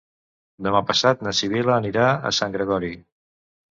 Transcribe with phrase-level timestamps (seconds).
[0.67, 2.95] Demà passat na Sibil·la anirà a Sant Gregori.